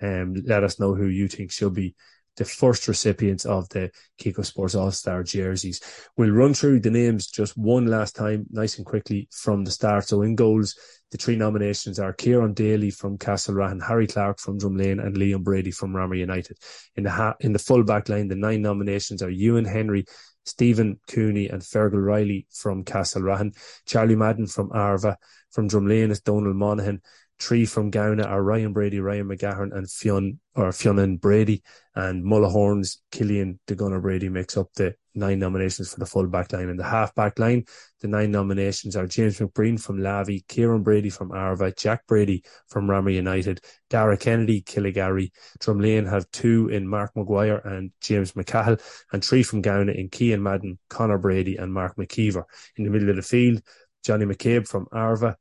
um, 0.02 0.34
let 0.46 0.62
us 0.62 0.78
know 0.78 0.94
who 0.94 1.06
you 1.06 1.28
think 1.28 1.52
should 1.52 1.75
be 1.75 1.94
the 2.40 2.44
first 2.47 2.88
recipients 2.88 3.44
of 3.44 3.68
the 3.68 3.90
Kiko 4.18 4.42
Sports 4.42 4.75
All 4.75 4.90
Star 4.90 5.23
jerseys. 5.23 5.78
We'll 6.16 6.30
run 6.30 6.54
through 6.54 6.80
the 6.80 6.90
names 6.90 7.26
just 7.26 7.54
one 7.54 7.85
last 7.85 8.16
time, 8.16 8.47
nice 8.50 8.78
and 8.78 8.87
quickly 8.87 9.28
from 9.30 9.62
the 9.62 9.70
start. 9.70 10.09
So 10.09 10.23
in 10.23 10.37
goals, 10.37 10.75
the 11.11 11.18
three 11.18 11.37
nominations 11.37 11.99
are 11.99 12.14
Kieran 12.14 12.54
Daly 12.54 12.90
from 12.90 13.18
Castlerahan, 13.18 13.87
Harry 13.87 14.06
Clark 14.06 14.38
from 14.38 14.59
Drumlane, 14.59 15.04
and 15.04 15.14
Liam 15.18 15.44
Brady 15.44 15.70
from 15.70 15.92
Ramor 15.92 16.16
United. 16.16 16.56
In 16.97 17.04
the 17.04 17.11
ha- 17.11 17.37
in 17.40 17.52
the 17.52 17.59
full 17.59 17.85
back 17.85 18.09
line, 18.09 18.28
the 18.28 18.37
nine 18.37 18.62
nominations 18.62 19.23
are 19.23 19.28
Ewan 19.28 19.66
Henry, 19.66 20.06
Stephen 20.47 20.99
Cooney, 21.09 21.49
and 21.49 21.61
Fergal 21.61 22.02
Riley 22.02 22.47
from 22.50 22.85
Castlerahan, 22.85 23.54
Charlie 23.85 24.16
Madden 24.16 24.47
from 24.47 24.73
Arva, 24.73 25.18
from 25.50 25.68
Drumlane 25.68 26.11
is 26.11 26.23
Donald 26.23 26.56
Monaghan, 26.56 27.02
Three 27.40 27.64
from 27.64 27.90
Gowna 27.90 28.26
are 28.26 28.42
Ryan 28.42 28.75
Brady, 28.75 29.00
Ryan 29.00 29.26
McGahern, 29.26 29.75
and 29.75 29.90
Fionn 29.90 30.38
or 30.54 30.68
Fionnan 30.68 31.18
Brady. 31.18 31.62
And 31.94 32.23
Mullahoran's 32.23 33.02
Killian 33.11 33.59
de 33.66 33.75
Gunner 33.75 33.99
Brady 33.99 34.28
makes 34.28 34.59
up 34.59 34.68
the 34.75 34.94
nine 35.14 35.38
nominations 35.38 35.92
for 35.92 36.00
the 36.00 36.06
full 36.06 36.26
back 36.26 36.52
line. 36.52 36.68
And 36.68 36.78
the 36.78 36.85
half 36.85 37.14
back 37.14 37.38
line, 37.38 37.64
the 38.02 38.09
nine 38.09 38.30
nominations 38.30 38.94
are 38.94 39.06
James 39.06 39.38
McBreen 39.38 39.80
from 39.80 39.99
Lavey, 39.99 40.47
Kieran 40.49 40.82
Brady 40.82 41.09
from 41.09 41.32
Arva, 41.32 41.73
Jack 41.73 42.06
Brady 42.06 42.44
from 42.68 42.87
Ramor 42.87 43.14
United, 43.14 43.62
Dara 43.88 44.18
Kennedy, 44.18 44.61
Killygarry. 44.61 45.30
Drumlane 45.61 46.09
have 46.11 46.30
two 46.32 46.68
in 46.68 46.87
Mark 46.87 47.12
McGuire 47.16 47.64
and 47.64 47.90
James 48.02 48.32
McCahill, 48.32 48.80
and 49.12 49.25
three 49.25 49.42
from 49.42 49.62
Gowna 49.62 49.92
in 49.92 50.11
Kean 50.11 50.42
Madden, 50.42 50.78
Connor 50.90 51.18
Brady, 51.18 51.56
and 51.56 51.73
Mark 51.73 51.97
McKeever. 51.97 52.44
In 52.76 52.85
the 52.85 52.90
middle 52.90 53.09
of 53.09 53.16
the 53.16 53.23
field, 53.23 53.62
Johnny 54.04 54.26
McCabe 54.26 54.68
from 54.68 54.87
Arva, 54.92 55.37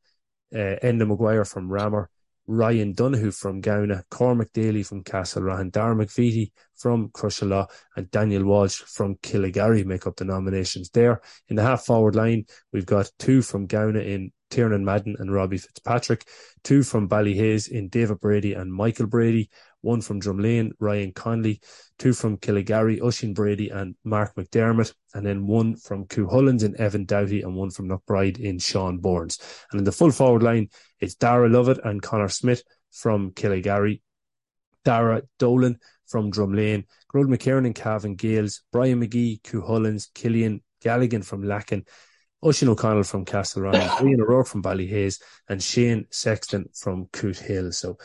uh, 0.53 0.75
Enda 0.83 1.07
Maguire 1.07 1.45
from 1.45 1.69
Ramor, 1.69 2.07
Ryan 2.47 2.93
Donoghue 2.93 3.31
from 3.31 3.61
Gowna, 3.61 4.03
Cormac 4.09 4.51
Daly 4.53 4.81
from 4.81 5.03
Castlerahan, 5.03 5.71
Dara 5.71 5.95
McVeety 5.95 6.51
from 6.75 7.09
Crosserlough, 7.09 7.67
and 7.95 8.09
Daniel 8.09 8.43
Walsh 8.43 8.81
from 8.81 9.17
Killygarry 9.17 9.85
make 9.85 10.07
up 10.07 10.15
the 10.15 10.25
nominations 10.25 10.89
there. 10.89 11.21
In 11.49 11.55
the 11.55 11.61
half 11.61 11.85
forward 11.85 12.15
line, 12.15 12.45
we've 12.73 12.87
got 12.87 13.11
two 13.19 13.43
from 13.43 13.67
Gowna 13.67 13.99
in 13.99 14.31
Tiernan 14.49 14.83
Madden 14.83 15.15
and 15.19 15.31
Robbie 15.31 15.59
Fitzpatrick, 15.59 16.27
two 16.63 16.81
from 16.81 17.07
Ballyhaise 17.07 17.69
in 17.69 17.87
David 17.87 18.19
Brady 18.19 18.53
and 18.53 18.73
Michael 18.73 19.05
Brady, 19.05 19.51
one 19.81 20.01
from 20.01 20.19
Drumlane, 20.19 20.71
Ryan 20.79 21.13
Conley, 21.13 21.61
two 21.97 22.13
from 22.13 22.37
Killygarry, 22.37 23.01
Oisin 23.01 23.33
Brady 23.33 23.69
and 23.69 23.95
Mark 24.03 24.35
McDermott, 24.35 24.93
and 25.13 25.25
then 25.25 25.47
one 25.47 25.75
from 25.75 26.05
Cuchulains 26.05 26.63
in 26.63 26.79
Evan 26.79 27.05
Doughty 27.05 27.41
and 27.41 27.55
one 27.55 27.69
from 27.69 27.87
Knockbride 27.87 28.39
in 28.39 28.59
Sean 28.59 28.97
Burns. 28.99 29.39
And 29.71 29.79
in 29.79 29.85
the 29.85 29.91
full 29.91 30.11
forward 30.11 30.43
line, 30.43 30.69
it's 30.99 31.15
Dara 31.15 31.49
Lovett 31.49 31.79
and 31.83 32.01
Connor 32.01 32.29
Smith 32.29 32.63
from 32.91 33.31
Killygarry, 33.31 34.01
Dara 34.83 35.23
Dolan 35.37 35.77
from 36.07 36.31
Drumlane, 36.31 36.85
Gearóid 37.13 37.35
McKiernan 37.35 37.67
and 37.67 37.75
Cavan 37.75 38.15
Gaels, 38.15 38.61
Brian 38.71 39.01
McGee, 39.01 39.41
Cuchulains, 39.41 40.07
Killian 40.13 40.61
Galligan 40.83 41.23
from 41.23 41.43
Lacken, 41.43 41.85
Oisin 42.43 42.69
O'Connell 42.69 43.03
from 43.03 43.25
Castlerahan, 43.25 44.07
Ian 44.07 44.21
O'Rourke 44.21 44.47
from 44.47 44.63
Ballyhaise, 44.63 45.21
and 45.49 45.61
Shane 45.61 46.07
Sexton 46.09 46.69
from 46.73 47.07
Cootehill. 47.07 47.73
So 47.73 47.97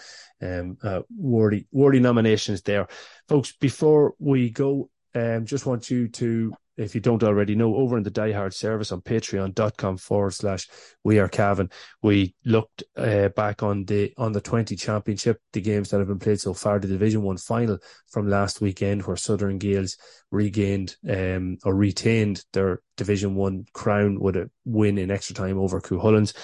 um, 0.45 0.77
uh, 0.83 1.03
worthy, 1.17 1.67
worthy 1.73 2.01
nominations 2.01 2.63
there. 2.63 2.87
Folks, 3.29 3.53
before 3.53 4.15
we 4.19 4.51
go, 4.51 4.91
um, 5.15 5.47
just 5.47 5.67
want 5.67 5.91
you 5.91 6.09
to, 6.09 6.53
if 6.77 6.95
you 6.95 7.01
don't 7.01 7.23
already 7.23 7.55
know, 7.55 7.77
over 7.77 7.97
in 7.97 8.03
the 8.03 8.11
Die 8.11 8.33
Hard 8.33 8.53
service 8.53 8.91
on 8.91 9.01
patreon.com 9.01 9.97
forward 9.97 10.33
slash 10.33 10.69
we 11.05 11.21
are 11.21 11.29
Cavan, 11.29 11.71
we 12.03 12.35
looked 12.45 12.83
uh, 12.97 13.29
back 13.29 13.63
on 13.63 13.85
the 13.85 14.13
on 14.17 14.33
the 14.33 14.41
20 14.41 14.75
championship, 14.75 15.41
the 15.53 15.61
games 15.61 15.91
that 15.91 15.99
have 15.99 16.09
been 16.09 16.19
played 16.19 16.41
so 16.41 16.53
far, 16.53 16.81
the 16.81 16.89
Division 16.89 17.23
1 17.23 17.37
final 17.37 17.79
from 18.11 18.29
last 18.29 18.61
weekend 18.61 19.05
where 19.05 19.17
Southern 19.17 19.59
Gales 19.59 19.97
regained 20.33 20.97
um, 21.09 21.59
or 21.65 21.77
retained 21.77 22.45
their 22.53 22.81
Division 22.97 23.37
1 23.37 23.67
crown 23.73 24.19
with 24.19 24.37
a 24.37 24.51
win 24.65 24.99
in 24.99 25.13
extra 25.13 25.37
time 25.37 25.59
over 25.59 25.81
Cuchulains. 25.81 26.35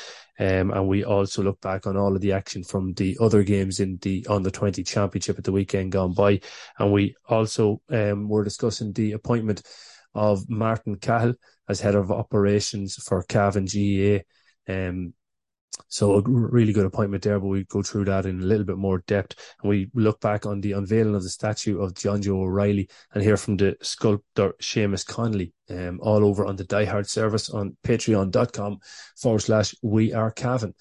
Um, 0.41 0.71
and 0.71 0.89
we 0.89 1.05
also 1.05 1.43
look 1.43 1.61
back 1.61 1.87
on 1.87 1.99
all 1.99 2.17
of 2.17 2.23
the 2.23 2.33
action 2.33 2.65
from 2.65 2.95
the 2.95 3.19
other 3.21 3.43
games 3.43 3.79
in 3.79 3.99
the 4.01 4.27
on 4.27 4.43
the 4.43 4.51
20 4.51 4.83
championship 4.83 5.37
at 5.37 5.45
the 5.45 5.53
weekend 5.53 5.93
gone 5.93 6.15
by. 6.15 6.41
And 6.79 6.93
we 6.93 7.15
also 7.29 7.83
um, 7.91 8.27
were 8.27 8.43
discussing 8.43 8.95
the 8.95 9.13
appointment 9.13 9.63
of 10.15 10.49
Martin 10.49 10.97
Cahill 10.97 11.35
as 11.69 11.81
head 11.81 11.95
of 11.95 12.11
operations 12.11 12.95
for 12.95 13.23
Cavan 13.25 13.67
GAA. 13.67 14.21
Um, 14.67 15.13
so 15.89 16.15
a 16.15 16.23
really 16.23 16.73
good 16.73 16.87
appointment 16.87 17.23
there, 17.23 17.39
but 17.39 17.49
we 17.49 17.65
go 17.65 17.83
through 17.83 18.05
that 18.07 18.27
in 18.27 18.41
a 18.41 18.45
little 18.45 18.65
bit 18.65 18.77
more 18.77 19.03
depth. 19.07 19.57
And 19.63 19.69
we 19.69 19.91
look 19.95 20.21
back 20.21 20.47
on 20.47 20.61
the 20.61 20.73
unveiling 20.73 21.15
of 21.15 21.23
the 21.23 21.29
statue 21.29 21.81
of 21.81 21.95
John 21.95 22.23
Joe 22.23 22.43
O'Reilly 22.43 22.89
and 23.13 23.23
hear 23.23 23.37
from 23.37 23.57
the 23.57 23.77
sculptor 23.83 24.53
Seamus 24.61 25.07
Connolly, 25.07 25.53
um, 25.71 25.99
all 26.03 26.25
over 26.25 26.45
on 26.47 26.57
the 26.57 26.65
Die 26.65 26.85
Hard 26.85 27.09
service 27.09 27.51
on 27.51 27.77
patreon.com 27.85 28.79
forward 29.17 29.41
slash 29.41 29.75
we 29.83 30.13
are 30.13 30.31
Cavan. 30.31 30.75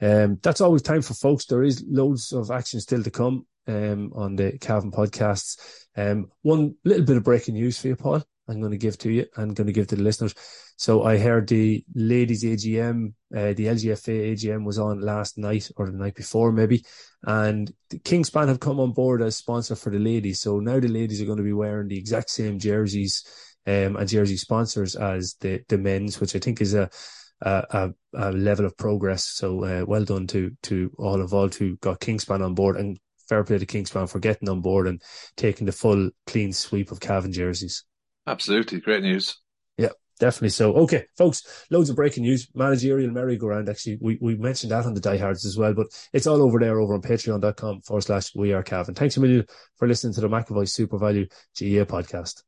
Um, 0.00 0.38
that's 0.42 0.60
always 0.60 0.82
time 0.82 1.02
for 1.02 1.14
folks. 1.14 1.46
There 1.46 1.62
is 1.62 1.84
loads 1.86 2.32
of 2.32 2.50
action 2.50 2.80
still 2.80 3.02
to 3.02 3.10
come 3.10 3.46
um, 3.68 4.12
on 4.14 4.36
the 4.36 4.58
Cavan 4.58 4.90
podcasts. 4.90 5.86
Um, 5.96 6.30
one 6.42 6.74
little 6.84 7.04
bit 7.04 7.16
of 7.16 7.24
breaking 7.24 7.54
news 7.54 7.80
for 7.80 7.88
you, 7.88 7.96
Paul. 7.96 8.24
I'm 8.48 8.60
going 8.60 8.72
to 8.72 8.78
give 8.78 8.98
to 8.98 9.10
you. 9.10 9.26
I'm 9.36 9.54
going 9.54 9.66
to 9.66 9.72
give 9.72 9.86
to 9.88 9.96
the 9.96 10.02
listeners. 10.02 10.34
So 10.76 11.04
I 11.04 11.16
heard 11.18 11.48
the 11.48 11.84
ladies 11.94 12.42
AGM, 12.42 13.14
uh, 13.34 13.52
the 13.52 13.66
LGFA 13.66 14.32
AGM 14.32 14.64
was 14.64 14.78
on 14.78 15.00
last 15.00 15.38
night 15.38 15.70
or 15.76 15.86
the 15.86 15.96
night 15.96 16.14
before 16.14 16.50
maybe, 16.50 16.84
and 17.22 17.72
Kingspan 17.90 18.48
have 18.48 18.60
come 18.60 18.80
on 18.80 18.92
board 18.92 19.22
as 19.22 19.36
sponsor 19.36 19.76
for 19.76 19.90
the 19.90 19.98
ladies. 19.98 20.40
So 20.40 20.58
now 20.58 20.80
the 20.80 20.88
ladies 20.88 21.22
are 21.22 21.26
going 21.26 21.38
to 21.38 21.44
be 21.44 21.52
wearing 21.52 21.88
the 21.88 21.98
exact 21.98 22.30
same 22.30 22.58
jerseys 22.58 23.24
um, 23.66 23.96
and 23.96 24.08
jersey 24.08 24.36
sponsors 24.36 24.96
as 24.96 25.34
the 25.40 25.62
the 25.68 25.78
men's, 25.78 26.20
which 26.20 26.34
I 26.34 26.40
think 26.40 26.60
is 26.60 26.74
a 26.74 26.90
a, 27.42 27.90
a 28.14 28.32
level 28.32 28.66
of 28.66 28.76
progress. 28.76 29.24
So 29.24 29.64
uh, 29.64 29.84
well 29.86 30.04
done 30.04 30.26
to 30.28 30.50
to 30.64 30.92
all 30.98 31.20
involved 31.20 31.54
who 31.54 31.76
got 31.76 32.00
Kingspan 32.00 32.44
on 32.44 32.54
board, 32.54 32.76
and 32.76 32.98
fair 33.28 33.44
play 33.44 33.58
to 33.58 33.66
Kingspan 33.66 34.08
for 34.08 34.18
getting 34.18 34.48
on 34.48 34.60
board 34.60 34.86
and 34.86 35.02
taking 35.36 35.66
the 35.66 35.72
full 35.72 36.10
clean 36.26 36.52
sweep 36.52 36.90
of 36.90 37.00
Cavan 37.00 37.32
jerseys. 37.32 37.84
Absolutely, 38.26 38.80
great 38.80 39.02
news. 39.02 39.38
Yeah, 39.76 39.88
definitely 40.18 40.50
so. 40.50 40.74
Okay, 40.74 41.06
folks, 41.16 41.66
loads 41.70 41.90
of 41.90 41.96
breaking 41.96 42.22
news. 42.22 42.48
Managerial 42.54 43.10
merry-go-round. 43.10 43.68
Actually, 43.68 43.98
we, 44.00 44.18
we 44.20 44.36
mentioned 44.36 44.70
that 44.70 44.86
on 44.86 44.94
the 44.94 45.00
diehards 45.00 45.44
as 45.44 45.56
well, 45.56 45.74
but 45.74 45.88
it's 46.12 46.26
all 46.26 46.42
over 46.42 46.58
there 46.58 46.78
over 46.80 46.94
on 46.94 47.02
patreon.com 47.02 47.82
forward 47.82 48.02
slash 48.02 48.34
we 48.34 48.52
are 48.52 48.62
Cavan. 48.62 48.94
Thanks 48.94 49.16
a 49.16 49.20
million 49.20 49.46
for 49.76 49.88
listening 49.88 50.14
to 50.14 50.20
the 50.20 50.28
McAvoy 50.28 50.66
SuperValu 50.66 51.30
GA 51.56 51.84
podcast. 51.84 52.42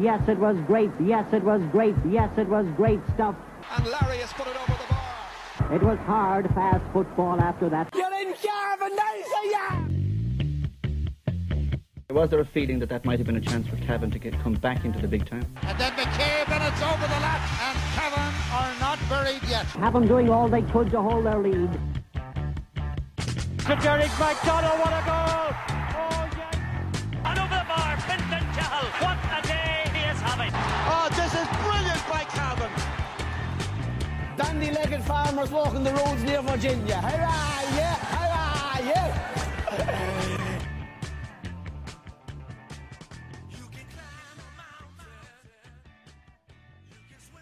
Yes, 0.00 0.26
it 0.28 0.38
was 0.38 0.56
great. 0.66 0.90
Yes, 1.04 1.32
it 1.32 1.44
was 1.44 1.60
great. 1.70 1.94
Yes, 2.08 2.36
it 2.38 2.48
was 2.48 2.66
great 2.76 3.00
stuff. 3.14 3.36
And 3.76 3.86
Larry 3.86 4.18
has 4.18 4.32
put 4.32 4.46
it 4.46 4.56
over 4.56 4.72
the 4.72 4.88
bar. 4.88 5.74
It 5.74 5.82
was 5.82 5.98
hard, 6.00 6.46
fast 6.54 6.82
football 6.92 7.40
after 7.40 7.68
that. 7.68 7.90
You're 7.94 8.12
in 8.14 8.32
Cavan, 8.32 8.96
yeah! 8.96 9.31
Was 12.12 12.28
there 12.28 12.40
a 12.40 12.44
feeling 12.44 12.78
that 12.80 12.90
that 12.90 13.06
might 13.06 13.18
have 13.18 13.26
been 13.26 13.36
a 13.36 13.40
chance 13.40 13.66
for 13.66 13.76
Cavan 13.76 14.10
to 14.10 14.18
get 14.18 14.38
come 14.42 14.52
back 14.52 14.84
into 14.84 14.98
the 15.00 15.08
big 15.08 15.24
time? 15.24 15.46
And 15.62 15.78
then 15.78 15.92
McCabe 15.92 16.46
and 16.46 16.62
it's 16.62 16.82
over 16.82 17.06
the 17.08 17.20
lap 17.24 17.40
and 17.62 17.78
Cavan 17.96 18.34
are 18.52 18.74
not 18.80 18.98
buried 19.08 19.42
yet. 19.48 19.64
Have 19.80 19.94
them 19.94 20.06
doing 20.06 20.28
all 20.28 20.46
they 20.46 20.60
could 20.60 20.90
to 20.90 21.00
hold 21.00 21.24
their 21.24 21.38
lead. 21.38 21.70
To 23.16 23.76
Derek 23.80 24.12
McDonald, 24.20 24.78
what 24.78 24.92
a 24.92 25.02
goal! 25.08 25.56
Oh, 25.96 26.28
yes! 26.36 26.56
And 27.24 27.38
over 27.38 27.56
the 27.56 27.64
bar, 27.66 27.96
Fintan 28.04 28.44
Cahill. 28.52 28.88
What 29.00 29.16
a 29.32 29.40
day 29.48 29.88
he 29.96 30.04
is 30.10 30.20
having. 30.20 30.52
Oh, 30.92 31.08
this 31.16 31.32
is 31.32 31.48
brilliant 31.64 32.04
by 32.12 32.24
Cavan. 32.28 32.70
Dandy-legged 34.36 35.02
farmers 35.04 35.50
walking 35.50 35.82
the 35.82 35.94
roads 35.94 36.22
near 36.24 36.42
Virginia. 36.42 36.96
Hurrah, 36.96 37.30
hurrah, 37.30 37.76
yeah. 37.76 37.91